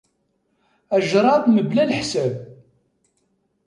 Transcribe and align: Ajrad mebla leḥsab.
Ajrad 0.95 1.43
mebla 1.49 1.83
leḥsab. 1.89 2.33